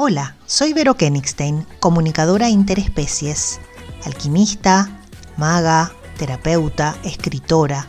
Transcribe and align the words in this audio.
Hola, 0.00 0.36
soy 0.46 0.74
Vero 0.74 0.94
Kenigstein, 0.94 1.66
comunicadora 1.80 2.48
interespecies, 2.48 3.58
alquimista, 4.04 4.88
maga, 5.36 5.92
terapeuta, 6.16 6.96
escritora, 7.02 7.88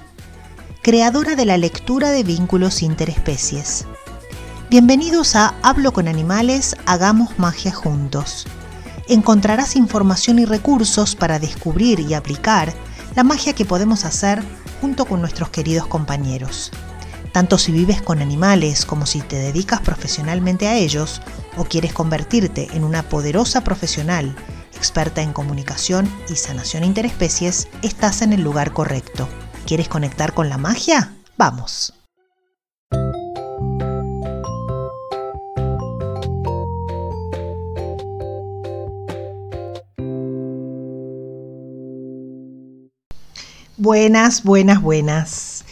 creadora 0.82 1.36
de 1.36 1.46
la 1.46 1.58
lectura 1.58 2.10
de 2.10 2.24
vínculos 2.24 2.82
interespecies. 2.82 3.86
Bienvenidos 4.72 5.36
a 5.36 5.54
Hablo 5.62 5.94
con 5.94 6.08
Animales, 6.08 6.76
Hagamos 6.88 7.38
Magia 7.38 7.72
Juntos. 7.72 8.48
Encontrarás 9.08 9.76
información 9.76 10.40
y 10.40 10.46
recursos 10.46 11.16
para 11.16 11.38
descubrir 11.38 12.00
y 12.00 12.16
aplicar 12.16 12.74
la 13.16 13.24
magia 13.24 13.54
que 13.54 13.66
podemos 13.66 14.04
hacer 14.04 14.44
junto 14.82 15.06
con 15.06 15.22
nuestros 15.22 15.52
queridos 15.52 15.86
compañeros. 15.86 16.72
Tanto 17.32 17.58
si 17.58 17.72
vives 17.72 18.02
con 18.02 18.22
animales 18.22 18.86
como 18.86 19.06
si 19.06 19.22
te 19.22 19.38
dedicas 19.38 19.82
profesionalmente 19.82 20.68
a 20.68 20.76
ellos 20.76 21.22
o 21.58 21.66
quieres 21.66 21.94
convertirte 21.94 22.68
en 22.74 22.84
una 22.84 23.04
poderosa 23.04 23.62
profesional 23.62 24.36
experta 24.80 25.22
en 25.22 25.34
comunicación 25.34 26.10
y 26.30 26.36
sanación 26.36 26.86
interespecies, 26.86 27.68
estás 27.82 28.22
en 28.22 28.32
el 28.32 28.42
lugar 28.42 28.72
correcto. 28.72 29.28
¿Quieres 29.68 29.90
conectar 29.90 30.34
con 30.34 30.48
la 30.48 30.58
magia? 30.58 31.14
Vamos. 31.38 31.94
Buenas, 43.76 44.44
buenas, 44.44 44.82
buenas. 44.82 45.64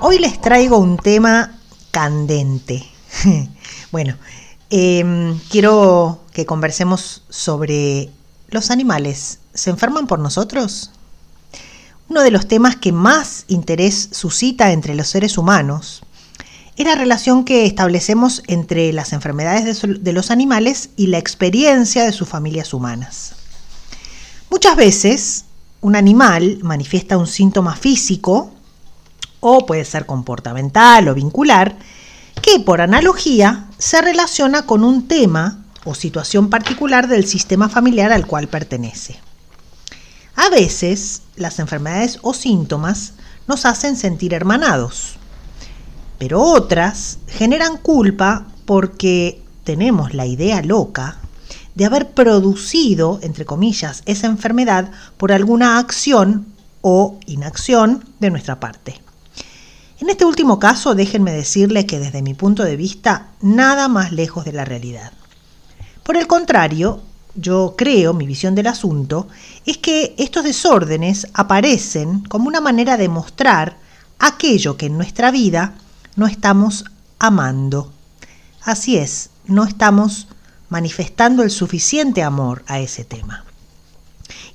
Hoy 0.00 0.18
les 0.18 0.40
traigo 0.40 0.78
un 0.78 0.96
tema 0.96 1.58
candente. 1.90 2.84
bueno, 3.90 4.16
Em, 4.68 5.38
quiero 5.48 6.24
que 6.32 6.44
conversemos 6.44 7.22
sobre 7.28 8.10
los 8.48 8.70
animales. 8.72 9.38
¿Se 9.54 9.70
enferman 9.70 10.08
por 10.08 10.18
nosotros? 10.18 10.90
Uno 12.08 12.22
de 12.22 12.32
los 12.32 12.48
temas 12.48 12.76
que 12.76 12.92
más 12.92 13.44
interés 13.46 14.08
suscita 14.10 14.72
entre 14.72 14.94
los 14.96 15.08
seres 15.08 15.38
humanos 15.38 16.02
es 16.76 16.84
la 16.84 16.96
relación 16.96 17.44
que 17.44 17.64
establecemos 17.64 18.42
entre 18.48 18.92
las 18.92 19.12
enfermedades 19.12 19.82
de, 19.82 19.94
de 19.94 20.12
los 20.12 20.30
animales 20.30 20.90
y 20.96 21.06
la 21.06 21.18
experiencia 21.18 22.04
de 22.04 22.12
sus 22.12 22.28
familias 22.28 22.74
humanas. 22.74 23.36
Muchas 24.50 24.76
veces 24.76 25.44
un 25.80 25.94
animal 25.94 26.58
manifiesta 26.62 27.16
un 27.16 27.28
síntoma 27.28 27.76
físico 27.76 28.50
o 29.46 29.64
puede 29.64 29.84
ser 29.84 30.06
comportamental 30.06 31.06
o 31.08 31.14
vincular 31.14 31.76
que 32.42 32.58
por 32.58 32.80
analogía 32.80 33.66
se 33.78 34.02
relaciona 34.02 34.66
con 34.66 34.82
un 34.82 35.06
tema 35.06 35.64
o 35.84 35.94
situación 35.94 36.50
particular 36.50 37.06
del 37.06 37.26
sistema 37.26 37.68
familiar 37.68 38.12
al 38.12 38.26
cual 38.26 38.48
pertenece. 38.48 39.20
A 40.34 40.50
veces, 40.50 41.22
las 41.36 41.60
enfermedades 41.60 42.18
o 42.22 42.34
síntomas 42.34 43.14
nos 43.46 43.64
hacen 43.64 43.96
sentir 43.96 44.34
hermanados, 44.34 45.14
pero 46.18 46.42
otras 46.42 47.18
generan 47.28 47.76
culpa 47.76 48.46
porque 48.64 49.42
tenemos 49.62 50.12
la 50.12 50.26
idea 50.26 50.60
loca 50.62 51.18
de 51.76 51.84
haber 51.84 52.10
producido, 52.10 53.20
entre 53.22 53.44
comillas, 53.44 54.02
esa 54.06 54.26
enfermedad 54.26 54.90
por 55.16 55.30
alguna 55.30 55.78
acción 55.78 56.46
o 56.80 57.18
inacción 57.26 58.04
de 58.18 58.30
nuestra 58.30 58.58
parte. 58.58 59.05
En 59.98 60.10
este 60.10 60.26
último 60.26 60.58
caso, 60.58 60.94
déjenme 60.94 61.32
decirles 61.32 61.86
que 61.86 61.98
desde 61.98 62.20
mi 62.20 62.34
punto 62.34 62.64
de 62.64 62.76
vista, 62.76 63.28
nada 63.40 63.88
más 63.88 64.12
lejos 64.12 64.44
de 64.44 64.52
la 64.52 64.64
realidad. 64.64 65.12
Por 66.02 66.16
el 66.16 66.26
contrario, 66.26 67.00
yo 67.34 67.74
creo, 67.76 68.12
mi 68.12 68.26
visión 68.26 68.54
del 68.54 68.66
asunto, 68.66 69.28
es 69.64 69.78
que 69.78 70.14
estos 70.18 70.44
desórdenes 70.44 71.28
aparecen 71.32 72.20
como 72.24 72.48
una 72.48 72.60
manera 72.60 72.96
de 72.96 73.08
mostrar 73.08 73.78
aquello 74.18 74.76
que 74.76 74.86
en 74.86 74.98
nuestra 74.98 75.30
vida 75.30 75.74
no 76.14 76.26
estamos 76.26 76.84
amando. 77.18 77.92
Así 78.62 78.96
es, 78.98 79.30
no 79.46 79.64
estamos 79.64 80.28
manifestando 80.68 81.42
el 81.42 81.50
suficiente 81.50 82.22
amor 82.22 82.64
a 82.66 82.80
ese 82.80 83.04
tema. 83.04 83.44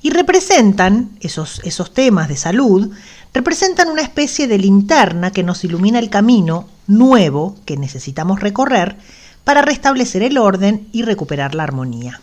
Y 0.01 0.09
representan 0.09 1.17
esos, 1.21 1.61
esos 1.63 1.93
temas 1.93 2.27
de 2.27 2.35
salud, 2.35 2.91
representan 3.33 3.89
una 3.89 4.01
especie 4.01 4.47
de 4.47 4.57
linterna 4.57 5.31
que 5.31 5.43
nos 5.43 5.63
ilumina 5.63 5.99
el 5.99 6.09
camino 6.09 6.67
nuevo 6.87 7.55
que 7.65 7.77
necesitamos 7.77 8.39
recorrer 8.39 8.97
para 9.43 9.61
restablecer 9.61 10.23
el 10.23 10.37
orden 10.37 10.87
y 10.91 11.03
recuperar 11.03 11.55
la 11.55 11.63
armonía. 11.63 12.21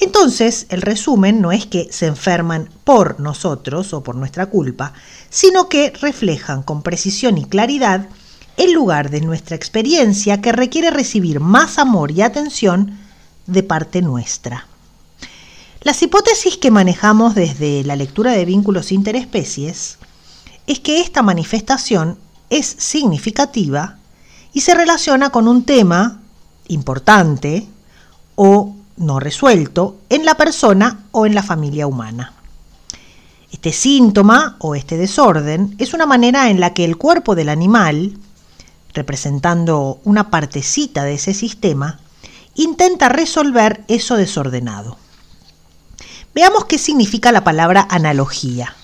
Entonces, 0.00 0.66
el 0.70 0.80
resumen 0.80 1.42
no 1.42 1.52
es 1.52 1.66
que 1.66 1.88
se 1.92 2.06
enferman 2.06 2.70
por 2.84 3.20
nosotros 3.20 3.92
o 3.92 4.02
por 4.02 4.16
nuestra 4.16 4.46
culpa, 4.46 4.94
sino 5.28 5.68
que 5.68 5.92
reflejan 6.00 6.62
con 6.62 6.82
precisión 6.82 7.36
y 7.36 7.44
claridad 7.44 8.08
el 8.56 8.72
lugar 8.72 9.10
de 9.10 9.20
nuestra 9.20 9.56
experiencia 9.56 10.40
que 10.40 10.52
requiere 10.52 10.90
recibir 10.90 11.40
más 11.40 11.78
amor 11.78 12.10
y 12.12 12.22
atención 12.22 12.98
de 13.46 13.62
parte 13.62 14.00
nuestra. 14.00 14.69
Las 15.82 16.02
hipótesis 16.02 16.58
que 16.58 16.70
manejamos 16.70 17.34
desde 17.34 17.82
la 17.84 17.96
lectura 17.96 18.32
de 18.32 18.44
vínculos 18.44 18.92
interespecies 18.92 19.96
es 20.66 20.78
que 20.78 21.00
esta 21.00 21.22
manifestación 21.22 22.18
es 22.50 22.66
significativa 22.66 23.96
y 24.52 24.60
se 24.60 24.74
relaciona 24.74 25.30
con 25.30 25.48
un 25.48 25.64
tema 25.64 26.20
importante 26.68 27.66
o 28.34 28.76
no 28.98 29.20
resuelto 29.20 29.96
en 30.10 30.26
la 30.26 30.34
persona 30.34 31.06
o 31.12 31.24
en 31.24 31.34
la 31.34 31.42
familia 31.42 31.86
humana. 31.86 32.34
Este 33.50 33.72
síntoma 33.72 34.56
o 34.58 34.74
este 34.74 34.98
desorden 34.98 35.76
es 35.78 35.94
una 35.94 36.04
manera 36.04 36.50
en 36.50 36.60
la 36.60 36.74
que 36.74 36.84
el 36.84 36.98
cuerpo 36.98 37.34
del 37.34 37.48
animal, 37.48 38.18
representando 38.92 39.98
una 40.04 40.28
partecita 40.28 41.04
de 41.04 41.14
ese 41.14 41.32
sistema, 41.32 42.00
intenta 42.54 43.08
resolver 43.08 43.82
eso 43.88 44.16
desordenado. 44.16 44.98
Veamos 46.32 46.66
qué 46.66 46.78
significa 46.78 47.32
la 47.32 47.42
palabra 47.42 47.88
analogía. 47.90 48.76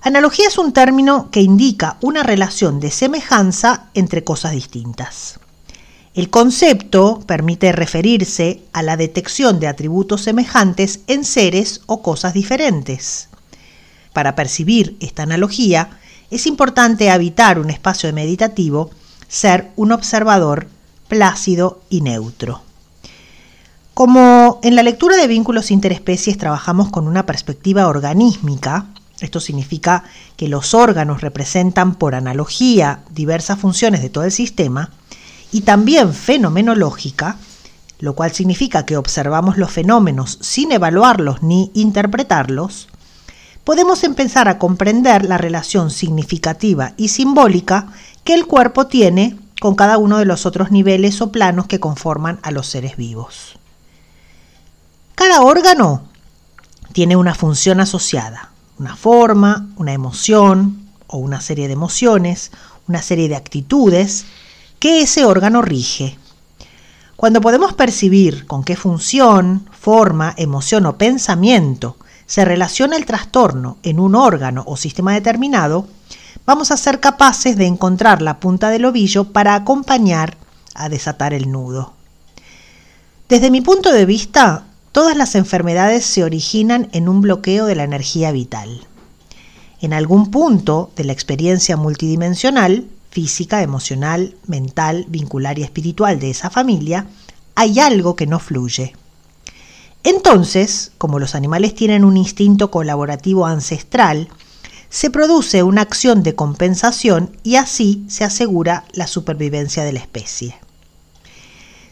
Analogía 0.00 0.48
es 0.48 0.56
un 0.56 0.72
término 0.72 1.30
que 1.30 1.42
indica 1.42 1.98
una 2.00 2.22
relación 2.22 2.80
de 2.80 2.90
semejanza 2.90 3.90
entre 3.92 4.24
cosas 4.24 4.52
distintas. 4.52 5.38
El 6.14 6.30
concepto 6.30 7.20
permite 7.26 7.72
referirse 7.72 8.62
a 8.72 8.82
la 8.82 8.96
detección 8.96 9.60
de 9.60 9.68
atributos 9.68 10.22
semejantes 10.22 11.00
en 11.08 11.24
seres 11.24 11.82
o 11.86 12.02
cosas 12.02 12.32
diferentes. 12.32 13.28
Para 14.14 14.34
percibir 14.34 14.96
esta 15.00 15.24
analogía, 15.24 15.98
es 16.30 16.46
importante 16.46 17.10
habitar 17.10 17.58
un 17.58 17.68
espacio 17.68 18.10
meditativo, 18.14 18.90
ser 19.28 19.70
un 19.76 19.92
observador 19.92 20.68
plácido 21.08 21.82
y 21.90 22.00
neutro. 22.00 22.62
Como 23.94 24.58
en 24.62 24.74
la 24.74 24.82
lectura 24.82 25.16
de 25.16 25.26
vínculos 25.26 25.70
interespecies 25.70 26.38
trabajamos 26.38 26.90
con 26.90 27.06
una 27.06 27.26
perspectiva 27.26 27.88
organísmica, 27.88 28.86
esto 29.20 29.38
significa 29.38 30.04
que 30.36 30.48
los 30.48 30.72
órganos 30.72 31.20
representan 31.20 31.96
por 31.96 32.14
analogía 32.14 33.00
diversas 33.10 33.58
funciones 33.58 34.00
de 34.00 34.08
todo 34.08 34.24
el 34.24 34.32
sistema, 34.32 34.90
y 35.52 35.60
también 35.60 36.14
fenomenológica, 36.14 37.36
lo 37.98 38.14
cual 38.14 38.32
significa 38.32 38.86
que 38.86 38.96
observamos 38.96 39.58
los 39.58 39.70
fenómenos 39.70 40.38
sin 40.40 40.72
evaluarlos 40.72 41.42
ni 41.42 41.70
interpretarlos, 41.74 42.88
podemos 43.62 44.04
empezar 44.04 44.48
a 44.48 44.58
comprender 44.58 45.26
la 45.26 45.36
relación 45.36 45.90
significativa 45.90 46.94
y 46.96 47.08
simbólica 47.08 47.92
que 48.24 48.32
el 48.32 48.46
cuerpo 48.46 48.86
tiene 48.86 49.36
con 49.60 49.74
cada 49.74 49.98
uno 49.98 50.16
de 50.16 50.24
los 50.24 50.46
otros 50.46 50.70
niveles 50.70 51.20
o 51.20 51.30
planos 51.30 51.66
que 51.66 51.78
conforman 51.78 52.40
a 52.42 52.50
los 52.50 52.66
seres 52.66 52.96
vivos. 52.96 53.58
Cada 55.24 55.42
órgano 55.42 56.02
tiene 56.92 57.14
una 57.14 57.32
función 57.32 57.78
asociada, 57.78 58.50
una 58.80 58.96
forma, 58.96 59.68
una 59.76 59.92
emoción 59.92 60.88
o 61.06 61.18
una 61.18 61.40
serie 61.40 61.68
de 61.68 61.74
emociones, 61.74 62.50
una 62.88 63.02
serie 63.02 63.28
de 63.28 63.36
actitudes 63.36 64.24
que 64.80 65.00
ese 65.00 65.24
órgano 65.24 65.62
rige. 65.62 66.18
Cuando 67.14 67.40
podemos 67.40 67.72
percibir 67.72 68.48
con 68.48 68.64
qué 68.64 68.74
función, 68.74 69.70
forma, 69.70 70.34
emoción 70.36 70.86
o 70.86 70.98
pensamiento 70.98 71.98
se 72.26 72.44
relaciona 72.44 72.96
el 72.96 73.06
trastorno 73.06 73.76
en 73.84 74.00
un 74.00 74.16
órgano 74.16 74.64
o 74.66 74.76
sistema 74.76 75.12
determinado, 75.12 75.86
vamos 76.44 76.72
a 76.72 76.76
ser 76.76 76.98
capaces 76.98 77.56
de 77.56 77.66
encontrar 77.66 78.22
la 78.22 78.40
punta 78.40 78.70
del 78.70 78.86
ovillo 78.86 79.32
para 79.32 79.54
acompañar 79.54 80.36
a 80.74 80.88
desatar 80.88 81.32
el 81.32 81.52
nudo. 81.52 81.92
Desde 83.28 83.52
mi 83.52 83.60
punto 83.60 83.92
de 83.92 84.04
vista, 84.04 84.64
Todas 84.92 85.16
las 85.16 85.34
enfermedades 85.36 86.04
se 86.04 86.22
originan 86.22 86.90
en 86.92 87.08
un 87.08 87.22
bloqueo 87.22 87.64
de 87.64 87.74
la 87.74 87.84
energía 87.84 88.30
vital. 88.30 88.86
En 89.80 89.94
algún 89.94 90.30
punto 90.30 90.90
de 90.96 91.04
la 91.04 91.14
experiencia 91.14 91.78
multidimensional, 91.78 92.86
física, 93.10 93.62
emocional, 93.62 94.36
mental, 94.46 95.06
vincular 95.08 95.58
y 95.58 95.62
espiritual 95.62 96.20
de 96.20 96.28
esa 96.28 96.50
familia, 96.50 97.06
hay 97.54 97.80
algo 97.80 98.16
que 98.16 98.26
no 98.26 98.38
fluye. 98.38 98.94
Entonces, 100.04 100.92
como 100.98 101.18
los 101.18 101.34
animales 101.34 101.74
tienen 101.74 102.04
un 102.04 102.18
instinto 102.18 102.70
colaborativo 102.70 103.46
ancestral, 103.46 104.28
se 104.90 105.08
produce 105.08 105.62
una 105.62 105.80
acción 105.80 106.22
de 106.22 106.34
compensación 106.34 107.34
y 107.42 107.56
así 107.56 108.04
se 108.08 108.24
asegura 108.24 108.84
la 108.92 109.06
supervivencia 109.06 109.84
de 109.84 109.94
la 109.94 110.00
especie. 110.00 110.54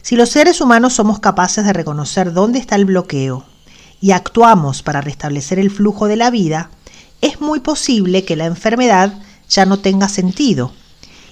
Si 0.01 0.15
los 0.15 0.29
seres 0.29 0.61
humanos 0.61 0.93
somos 0.93 1.19
capaces 1.19 1.63
de 1.65 1.73
reconocer 1.73 2.33
dónde 2.33 2.59
está 2.59 2.75
el 2.75 2.85
bloqueo 2.85 3.45
y 4.01 4.11
actuamos 4.11 4.81
para 4.81 5.01
restablecer 5.01 5.59
el 5.59 5.69
flujo 5.69 6.07
de 6.07 6.15
la 6.15 6.31
vida, 6.31 6.71
es 7.21 7.39
muy 7.39 7.59
posible 7.59 8.25
que 8.25 8.35
la 8.35 8.45
enfermedad 8.45 9.13
ya 9.47 9.65
no 9.65 9.79
tenga 9.79 10.09
sentido 10.09 10.73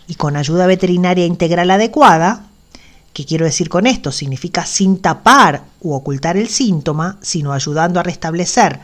y 0.08 0.16
con 0.16 0.36
ayuda 0.36 0.68
veterinaria 0.68 1.26
integral 1.26 1.72
adecuada, 1.72 2.48
¿qué 3.14 3.26
quiero 3.26 3.46
decir 3.46 3.70
con 3.70 3.88
esto? 3.88 4.12
Significa 4.12 4.66
sin 4.66 5.00
tapar 5.00 5.64
u 5.82 5.94
ocultar 5.94 6.38
el 6.38 6.50
síntoma, 6.50 7.18
sino 7.22 7.54
ayudando 7.54 8.00
a 8.00 8.04
restablecer 8.04 8.80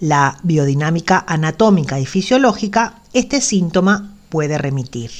la 0.00 0.38
biodinámica 0.42 1.22
anatómica 1.26 2.00
y 2.00 2.06
fisiológica, 2.06 3.02
este 3.12 3.42
síntoma 3.42 4.14
puede 4.30 4.56
remitir. 4.56 5.10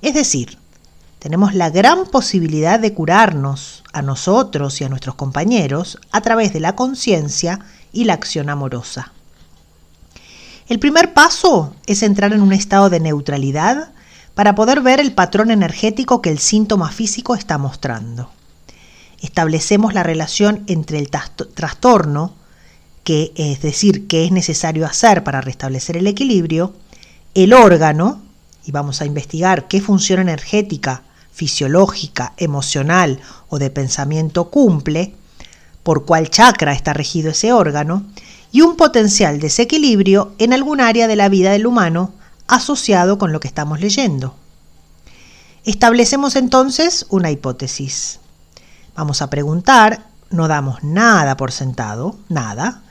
Es 0.00 0.14
decir, 0.14 0.58
tenemos 1.18 1.54
la 1.54 1.70
gran 1.70 2.06
posibilidad 2.06 2.78
de 2.78 2.94
curarnos 2.94 3.82
a 3.92 4.02
nosotros 4.02 4.80
y 4.80 4.84
a 4.84 4.88
nuestros 4.88 5.14
compañeros 5.14 5.98
a 6.12 6.20
través 6.20 6.52
de 6.52 6.60
la 6.60 6.76
conciencia 6.76 7.60
y 7.92 8.04
la 8.04 8.14
acción 8.14 8.50
amorosa. 8.50 9.12
El 10.68 10.78
primer 10.78 11.14
paso 11.14 11.74
es 11.86 12.02
entrar 12.02 12.32
en 12.32 12.42
un 12.42 12.52
estado 12.52 12.90
de 12.90 13.00
neutralidad 13.00 13.90
para 14.34 14.54
poder 14.54 14.82
ver 14.82 15.00
el 15.00 15.12
patrón 15.12 15.50
energético 15.50 16.22
que 16.22 16.30
el 16.30 16.38
síntoma 16.38 16.90
físico 16.90 17.34
está 17.34 17.58
mostrando. 17.58 18.30
Establecemos 19.20 19.94
la 19.94 20.04
relación 20.04 20.62
entre 20.68 20.98
el 20.98 21.10
trastorno 21.10 22.34
que 23.08 23.32
es 23.36 23.62
decir, 23.62 24.06
qué 24.06 24.26
es 24.26 24.32
necesario 24.32 24.84
hacer 24.84 25.24
para 25.24 25.40
restablecer 25.40 25.96
el 25.96 26.06
equilibrio, 26.06 26.74
el 27.32 27.54
órgano, 27.54 28.20
y 28.66 28.70
vamos 28.70 29.00
a 29.00 29.06
investigar 29.06 29.66
qué 29.66 29.80
función 29.80 30.20
energética, 30.20 31.04
fisiológica, 31.38 32.32
emocional 32.36 33.20
o 33.48 33.60
de 33.60 33.70
pensamiento 33.70 34.50
cumple, 34.50 35.14
por 35.84 36.04
cuál 36.04 36.30
chakra 36.30 36.72
está 36.72 36.92
regido 36.92 37.30
ese 37.30 37.52
órgano, 37.52 38.02
y 38.50 38.62
un 38.62 38.74
potencial 38.74 39.38
desequilibrio 39.38 40.32
en 40.38 40.52
algún 40.52 40.80
área 40.80 41.06
de 41.06 41.14
la 41.14 41.28
vida 41.28 41.52
del 41.52 41.68
humano 41.68 42.12
asociado 42.48 43.18
con 43.18 43.32
lo 43.32 43.38
que 43.38 43.46
estamos 43.46 43.78
leyendo. 43.78 44.34
Establecemos 45.64 46.34
entonces 46.34 47.06
una 47.08 47.30
hipótesis. 47.30 48.18
Vamos 48.96 49.22
a 49.22 49.30
preguntar, 49.30 50.06
no 50.30 50.48
damos 50.48 50.82
nada 50.82 51.36
por 51.36 51.52
sentado, 51.52 52.18
nada, 52.28 52.82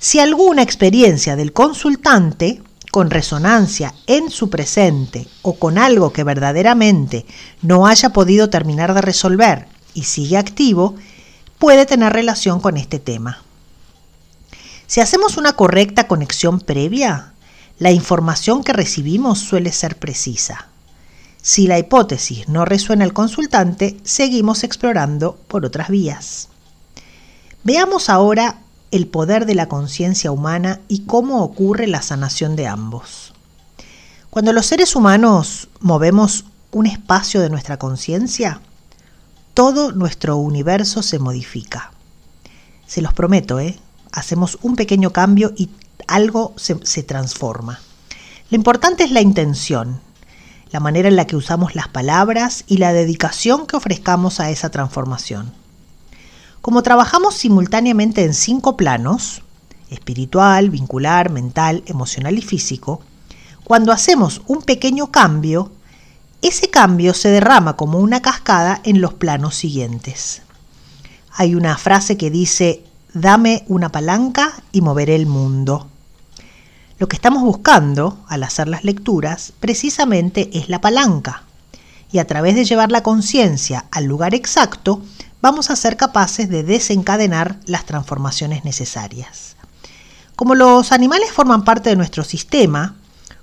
si 0.00 0.18
alguna 0.18 0.62
experiencia 0.62 1.36
del 1.36 1.52
consultante 1.52 2.62
con 2.92 3.10
resonancia 3.10 3.94
en 4.06 4.30
su 4.30 4.50
presente 4.50 5.26
o 5.40 5.54
con 5.54 5.78
algo 5.78 6.12
que 6.12 6.24
verdaderamente 6.24 7.24
no 7.62 7.86
haya 7.86 8.10
podido 8.10 8.50
terminar 8.50 8.92
de 8.92 9.00
resolver 9.00 9.66
y 9.94 10.02
sigue 10.04 10.36
activo, 10.36 10.94
puede 11.58 11.86
tener 11.86 12.12
relación 12.12 12.60
con 12.60 12.76
este 12.76 12.98
tema. 12.98 13.42
Si 14.86 15.00
hacemos 15.00 15.38
una 15.38 15.54
correcta 15.54 16.06
conexión 16.06 16.60
previa, 16.60 17.32
la 17.78 17.92
información 17.92 18.62
que 18.62 18.74
recibimos 18.74 19.38
suele 19.38 19.72
ser 19.72 19.96
precisa. 19.98 20.68
Si 21.40 21.66
la 21.66 21.78
hipótesis 21.78 22.46
no 22.50 22.66
resuena 22.66 23.06
al 23.06 23.14
consultante, 23.14 23.96
seguimos 24.04 24.64
explorando 24.64 25.38
por 25.48 25.64
otras 25.64 25.88
vías. 25.88 26.48
Veamos 27.64 28.10
ahora 28.10 28.61
el 28.92 29.08
poder 29.08 29.46
de 29.46 29.56
la 29.56 29.68
conciencia 29.68 30.30
humana 30.30 30.80
y 30.86 31.00
cómo 31.00 31.42
ocurre 31.42 31.88
la 31.88 32.02
sanación 32.02 32.54
de 32.54 32.68
ambos. 32.68 33.32
Cuando 34.30 34.52
los 34.52 34.66
seres 34.66 34.94
humanos 34.94 35.68
movemos 35.80 36.44
un 36.70 36.86
espacio 36.86 37.40
de 37.40 37.50
nuestra 37.50 37.78
conciencia, 37.78 38.60
todo 39.54 39.92
nuestro 39.92 40.36
universo 40.36 41.02
se 41.02 41.18
modifica. 41.18 41.92
Se 42.86 43.02
los 43.02 43.14
prometo, 43.14 43.58
¿eh? 43.60 43.78
Hacemos 44.12 44.58
un 44.62 44.76
pequeño 44.76 45.10
cambio 45.10 45.52
y 45.56 45.70
algo 46.06 46.52
se, 46.56 46.78
se 46.84 47.02
transforma. 47.02 47.80
Lo 48.50 48.56
importante 48.56 49.04
es 49.04 49.10
la 49.10 49.22
intención, 49.22 50.00
la 50.70 50.80
manera 50.80 51.08
en 51.08 51.16
la 51.16 51.26
que 51.26 51.36
usamos 51.36 51.74
las 51.74 51.88
palabras 51.88 52.64
y 52.66 52.76
la 52.76 52.92
dedicación 52.92 53.66
que 53.66 53.76
ofrezcamos 53.76 54.40
a 54.40 54.50
esa 54.50 54.70
transformación. 54.70 55.61
Como 56.62 56.84
trabajamos 56.84 57.34
simultáneamente 57.34 58.22
en 58.22 58.34
cinco 58.34 58.76
planos, 58.76 59.42
espiritual, 59.90 60.70
vincular, 60.70 61.28
mental, 61.28 61.82
emocional 61.86 62.38
y 62.38 62.40
físico, 62.40 63.00
cuando 63.64 63.90
hacemos 63.90 64.42
un 64.46 64.62
pequeño 64.62 65.10
cambio, 65.10 65.72
ese 66.40 66.70
cambio 66.70 67.14
se 67.14 67.30
derrama 67.30 67.74
como 67.74 67.98
una 67.98 68.22
cascada 68.22 68.80
en 68.84 69.00
los 69.00 69.12
planos 69.12 69.56
siguientes. 69.56 70.42
Hay 71.32 71.56
una 71.56 71.76
frase 71.78 72.16
que 72.16 72.30
dice, 72.30 72.84
dame 73.12 73.64
una 73.66 73.90
palanca 73.90 74.62
y 74.70 74.82
moveré 74.82 75.16
el 75.16 75.26
mundo. 75.26 75.88
Lo 77.00 77.08
que 77.08 77.16
estamos 77.16 77.42
buscando 77.42 78.18
al 78.28 78.44
hacer 78.44 78.68
las 78.68 78.84
lecturas 78.84 79.52
precisamente 79.58 80.48
es 80.52 80.68
la 80.68 80.80
palanca. 80.80 81.42
Y 82.12 82.18
a 82.18 82.26
través 82.28 82.54
de 82.54 82.64
llevar 82.64 82.92
la 82.92 83.02
conciencia 83.02 83.86
al 83.90 84.04
lugar 84.04 84.32
exacto, 84.32 85.02
vamos 85.42 85.70
a 85.70 85.76
ser 85.76 85.96
capaces 85.96 86.48
de 86.48 86.62
desencadenar 86.62 87.58
las 87.66 87.84
transformaciones 87.84 88.64
necesarias. 88.64 89.56
Como 90.36 90.54
los 90.54 90.92
animales 90.92 91.32
forman 91.32 91.64
parte 91.64 91.90
de 91.90 91.96
nuestro 91.96 92.22
sistema, 92.24 92.94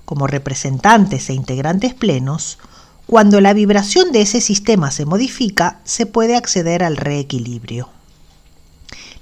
como 0.05 0.25
representantes 0.25 1.29
e 1.29 1.33
integrantes 1.33 1.93
plenos, 1.93 2.57
cuando 3.05 3.41
la 3.41 3.53
vibración 3.53 4.11
de 4.11 4.21
ese 4.21 4.39
sistema 4.39 4.91
se 4.91 5.05
modifica, 5.05 5.79
se 5.83 6.05
puede 6.05 6.35
acceder 6.35 6.83
al 6.83 6.95
reequilibrio. 6.95 7.89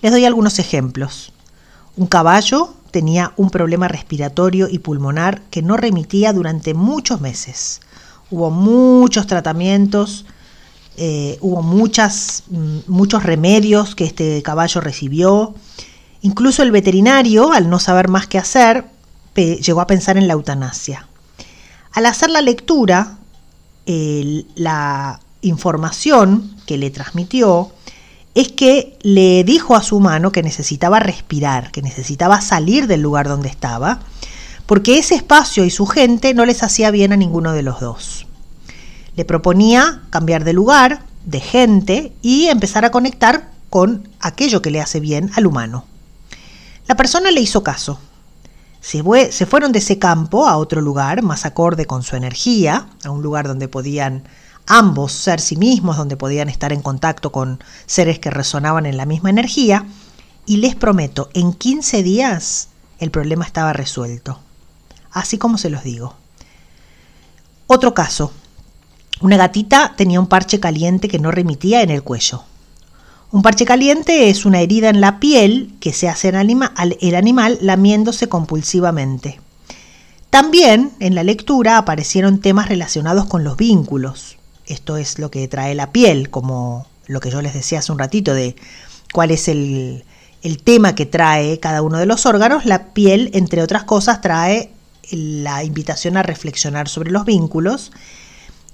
Les 0.02 0.12
doy 0.12 0.26
algunos 0.26 0.60
ejemplos. 0.60 1.34
Un 1.96 2.06
caballo 2.06 2.76
tenía 2.92 3.34
un 3.38 3.50
problema 3.50 3.88
respiratorio 3.88 4.68
y 4.70 4.80
pulmonar 4.80 5.42
que 5.50 5.64
no 5.64 5.78
remitía 5.78 6.32
durante 6.32 6.76
muchos 6.76 7.22
meses. 7.22 7.82
Hubo 8.30 8.52
muchos 8.52 9.26
tratamientos 9.26 10.26
eh, 10.98 11.38
hubo 11.42 11.62
muchas, 11.62 12.44
mm, 12.50 12.80
muchos 12.88 13.24
remedios 13.24 13.96
que 13.96 14.04
este 14.04 14.42
caballo 14.44 14.82
recibió. 14.82 15.56
Incluso 16.22 16.64
el 16.64 16.72
veterinario, 16.72 17.54
al 17.54 17.70
no 17.70 17.80
saber 17.80 18.08
más 18.08 18.28
qué 18.28 18.38
hacer, 18.38 18.86
llegó 19.36 19.82
a 19.82 19.88
pensar 19.88 20.18
en 20.18 20.28
la 20.28 20.34
eutanasia. 20.34 21.08
Al 21.94 22.08
hacer 22.08 22.32
la 22.32 22.42
lectura, 22.42 23.18
la 23.86 25.20
información 25.42 26.56
que 26.66 26.78
le 26.78 26.90
transmitió 26.90 27.72
es 28.38 28.52
que 28.52 29.00
le 29.02 29.44
dijo 29.44 29.76
a 29.76 29.82
su 29.82 30.00
mano 30.00 30.32
que 30.32 30.44
necesitaba 30.44 31.00
respirar, 31.00 31.72
que 31.72 31.82
necesitaba 31.82 32.40
salir 32.40 32.86
del 32.86 33.02
lugar 33.02 33.28
donde 33.28 33.50
estaba, 33.50 34.00
porque 34.68 35.00
ese 35.00 35.16
espacio 35.16 35.66
y 35.66 35.72
su 35.72 35.88
gente 35.88 36.36
no 36.36 36.46
les 36.46 36.62
hacía 36.62 36.92
bien 36.92 37.14
a 37.14 37.18
ninguno 37.18 37.54
de 37.54 37.64
los 37.64 37.80
dos. 37.80 38.27
Le 39.18 39.26
proponía 39.26 40.04
cambiar 40.12 40.44
de 40.44 40.54
lugar, 40.54 41.02
de 41.26 41.40
gente 41.40 42.14
y 42.22 42.48
empezar 42.48 42.86
a 42.86 42.92
conectar 42.92 43.52
con 43.70 44.08
aquello 44.20 44.62
que 44.62 44.72
le 44.72 44.80
hace 44.80 45.00
bien 45.00 45.32
al 45.36 45.48
humano. 45.48 45.86
La 46.88 46.96
persona 46.96 47.32
le 47.32 47.42
hizo 47.42 47.64
caso. 47.64 48.00
Se, 48.80 49.04
se 49.32 49.46
fueron 49.48 49.72
de 49.72 49.80
ese 49.80 49.98
campo 49.98 50.48
a 50.48 50.56
otro 50.56 50.82
lugar 50.82 51.24
más 51.24 51.46
acorde 51.46 51.86
con 51.86 52.04
su 52.04 52.16
energía, 52.16 52.88
a 53.04 53.10
un 53.10 53.24
lugar 53.24 53.48
donde 53.48 53.68
podían 53.68 54.24
ambos 54.68 55.14
ser 55.14 55.42
sí 55.42 55.56
mismos, 55.56 55.98
donde 55.98 56.16
podían 56.16 56.48
estar 56.48 56.72
en 56.72 56.84
contacto 56.84 57.32
con 57.32 57.60
seres 57.88 58.20
que 58.20 58.30
resonaban 58.30 58.86
en 58.86 58.98
la 58.98 59.08
misma 59.08 59.32
energía, 59.32 59.86
y 60.46 60.58
les 60.58 60.76
prometo, 60.76 61.30
en 61.34 61.54
15 61.54 62.04
días 62.04 62.70
el 63.00 63.10
problema 63.10 63.46
estaba 63.46 63.74
resuelto, 63.74 64.40
así 65.12 65.40
como 65.40 65.58
se 65.58 65.72
los 65.72 65.84
digo. 65.84 66.16
Otro 67.66 67.94
caso, 67.94 68.32
una 69.20 69.38
gatita 69.38 69.94
tenía 69.98 70.20
un 70.20 70.28
parche 70.28 70.60
caliente 70.60 71.08
que 71.08 71.20
no 71.20 71.32
remitía 71.32 71.82
en 71.82 71.90
el 71.90 72.04
cuello. 72.04 72.44
Un 73.32 73.42
parche 73.42 73.66
caliente 73.66 74.30
es 74.30 74.46
una 74.46 74.62
herida 74.62 74.90
en 74.90 75.02
la 75.02 75.20
piel 75.20 75.74
que 75.80 75.92
se 75.92 76.08
hace 76.08 76.30
en 76.30 76.36
el 76.36 77.16
animal 77.16 77.58
lamiéndose 77.62 78.30
compulsivamente. 78.30 79.42
También 80.30 80.92
en 81.00 81.16
la 81.16 81.24
lectura 81.24 81.78
aparecieron 81.78 82.40
temas 82.40 82.70
relacionados 82.70 83.26
con 83.26 83.44
los 83.44 83.58
vínculos. 83.58 84.38
Esto 84.66 84.98
es 84.98 85.20
lo 85.20 85.32
que 85.32 85.48
trae 85.48 85.76
la 85.76 85.92
piel, 85.92 86.30
como 86.30 86.88
lo 87.08 87.20
que 87.20 87.32
yo 87.32 87.42
les 87.42 87.54
decía 87.54 87.80
hace 87.80 87.92
un 87.92 88.00
ratito 88.00 88.34
de 88.34 88.56
cuál 89.14 89.32
es 89.32 89.48
el, 89.48 90.06
el 90.44 90.62
tema 90.62 90.96
que 90.96 91.06
trae 91.06 91.60
cada 91.60 91.82
uno 91.82 91.98
de 91.98 92.06
los 92.06 92.26
órganos. 92.26 92.66
La 92.66 92.94
piel, 92.94 93.30
entre 93.34 93.62
otras 93.62 93.84
cosas, 93.84 94.22
trae 94.22 94.72
la 95.12 95.64
invitación 95.64 96.18
a 96.18 96.24
reflexionar 96.24 96.88
sobre 96.88 97.12
los 97.12 97.26
vínculos 97.26 97.92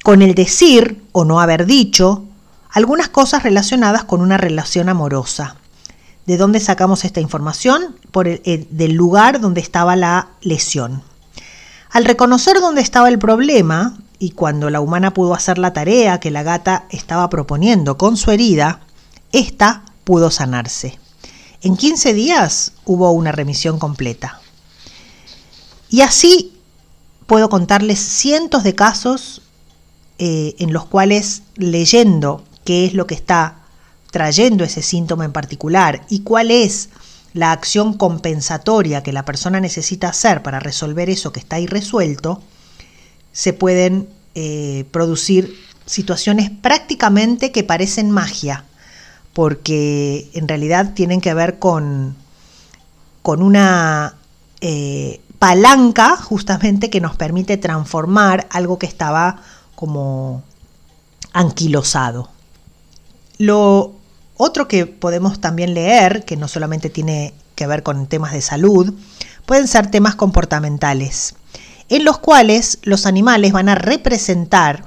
con 0.04 0.22
el 0.22 0.36
decir 0.36 1.02
o 1.14 1.24
no 1.26 1.40
haber 1.40 1.66
dicho 1.66 2.26
algunas 2.70 3.08
cosas 3.08 3.44
relacionadas 3.44 4.04
con 4.04 4.22
una 4.22 4.38
relación 4.38 4.90
amorosa. 4.90 5.56
¿De 6.26 6.38
dónde 6.38 6.60
sacamos 6.60 7.06
esta 7.06 7.22
información? 7.22 7.96
Por 8.12 8.28
el, 8.28 8.68
del 8.70 8.94
lugar 8.94 9.40
donde 9.40 9.62
estaba 9.62 9.96
la 9.96 10.28
lesión. 10.42 11.04
Al 11.90 12.06
reconocer 12.06 12.60
dónde 12.60 12.82
estaba 12.82 13.10
el 13.10 13.20
problema, 13.20 13.98
y 14.20 14.32
cuando 14.32 14.70
la 14.70 14.82
humana 14.82 15.14
pudo 15.14 15.34
hacer 15.34 15.58
la 15.58 15.74
tarea 15.74 16.20
que 16.20 16.32
la 16.32 16.44
gata 16.44 16.86
estaba 16.90 17.30
proponiendo 17.30 17.98
con 17.98 18.18
su 18.18 18.32
herida, 18.32 18.82
ésta 19.32 19.84
pudo 20.04 20.32
sanarse. 20.32 20.98
En 21.62 21.78
15 21.78 22.14
días 22.14 22.74
hubo 22.86 23.12
una 23.12 23.32
remisión 23.32 23.80
completa. 23.80 24.40
Y 25.90 26.02
así 26.02 26.54
puedo 27.28 27.50
contarles 27.50 28.00
cientos 28.00 28.64
de 28.64 28.76
casos 28.76 29.42
eh, 30.26 30.56
en 30.60 30.72
los 30.72 30.86
cuales 30.86 31.44
leyendo 31.58 32.46
qué 32.64 32.86
es 32.86 32.94
lo 32.94 33.08
que 33.08 33.14
está 33.14 33.58
trayendo 34.10 34.64
ese 34.64 34.82
síntoma 34.82 35.26
en 35.26 35.34
particular 35.34 36.06
y 36.08 36.22
cuál 36.22 36.50
es 36.50 36.88
la 37.34 37.52
acción 37.52 37.94
compensatoria 37.96 39.04
que 39.04 39.12
la 39.12 39.26
persona 39.26 39.60
necesita 39.60 40.08
hacer 40.08 40.42
para 40.42 40.62
resolver 40.62 41.10
eso 41.10 41.34
que 41.34 41.42
está 41.42 41.60
irresuelto, 41.60 42.42
se 43.34 43.52
pueden 43.52 44.08
eh, 44.34 44.86
producir 44.92 45.58
situaciones 45.86 46.50
prácticamente 46.50 47.52
que 47.52 47.66
parecen 47.66 48.10
magia, 48.10 48.64
porque 49.34 50.30
en 50.36 50.48
realidad 50.48 50.94
tienen 50.94 51.20
que 51.20 51.34
ver 51.34 51.60
con, 51.60 52.16
con 53.24 53.44
una 53.44 54.16
eh, 54.62 55.20
palanca 55.38 56.16
justamente 56.16 56.90
que 56.90 57.02
nos 57.02 57.18
permite 57.18 57.58
transformar 57.58 58.48
algo 58.52 58.80
que 58.80 58.86
estaba 58.86 59.42
como 59.84 60.44
anquilosado. 61.34 62.30
Lo 63.38 63.92
otro 64.38 64.70
que 64.70 64.86
podemos 64.86 65.42
también 65.42 65.74
leer, 65.74 66.24
que 66.24 66.38
no 66.38 66.48
solamente 66.48 66.90
tiene 66.90 67.34
que 67.56 67.68
ver 67.68 67.84
con 67.84 68.08
temas 68.08 68.32
de 68.32 68.40
salud, 68.40 68.94
pueden 69.46 69.68
ser 69.68 69.92
temas 69.92 70.16
comportamentales 70.16 71.36
en 71.90 72.06
los 72.06 72.18
cuales 72.20 72.80
los 72.84 73.06
animales 73.06 73.52
van 73.52 73.68
a 73.68 73.76
representar 73.76 74.86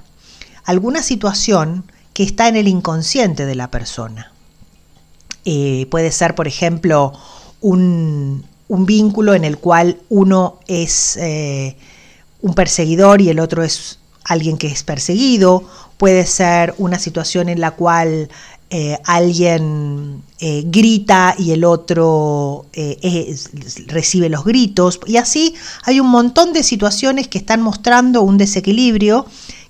alguna 0.65 1.03
situación 1.03 1.85
que 2.15 2.23
está 2.23 2.49
en 2.49 2.57
el 2.57 2.67
inconsciente 2.67 3.45
de 3.45 3.55
la 3.55 3.71
persona. 3.71 4.33
Eh, 5.45 5.88
puede 5.91 6.11
ser, 6.11 6.35
por 6.35 6.49
ejemplo, 6.49 7.12
un, 7.61 8.47
vínculo 8.67 9.35
en 9.35 9.45
el 9.45 9.59
cual 9.59 9.99
uno 10.09 10.59
es 10.67 11.19
eh, 11.19 11.76
un 12.41 12.55
perseguidor 12.55 13.21
y 13.21 13.29
el 13.29 13.41
otro 13.41 13.62
es 13.62 13.99
alguien 14.26 14.59
que 14.59 14.66
es 14.66 14.83
perseguido, 14.83 15.64
puede 15.99 16.26
ser 16.26 16.75
una 16.78 16.99
situación 16.99 17.49
en 17.49 17.61
la 17.61 17.73
cual 17.73 18.28
eh, 18.68 18.99
alguien 19.04 20.25
eh, 20.40 20.64
grita 20.66 21.37
y 21.38 21.52
el 21.52 21.64
otro 21.64 22.66
eh, 22.73 23.37
recibe 23.87 24.28
los 24.28 24.45
gritos. 24.45 24.99
Y 25.06 25.18
así 25.18 25.54
hay 25.85 26.00
un 26.00 26.09
montón 26.09 26.52
de 26.52 26.62
situaciones 26.62 27.28
que 27.28 27.38
están 27.38 27.62
mostrando 27.62 28.23
un 28.23 28.38
desequilibrio 28.38 29.26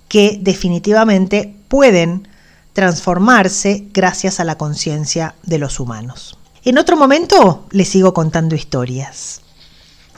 que 0.08 0.38
definitivamente 0.40 1.54
pueden 1.68 2.26
transformarse 2.72 3.86
gracias 3.92 4.40
a 4.40 4.44
la 4.44 4.56
conciencia 4.56 5.34
de 5.42 5.58
los 5.58 5.78
humanos. 5.78 6.38
En 6.64 6.78
otro 6.78 6.96
momento 6.96 7.66
les 7.70 7.88
sigo 7.88 8.14
contando 8.14 8.54
historias. 8.54 9.42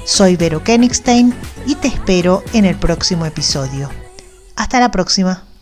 Soy 0.05 0.35
Vero 0.35 0.61
Kenigstein 0.63 1.33
y 1.65 1.75
te 1.75 1.87
espero 1.87 2.43
en 2.53 2.65
el 2.65 2.75
próximo 2.75 3.25
episodio. 3.25 3.89
Hasta 4.55 4.79
la 4.79 4.91
próxima. 4.91 5.52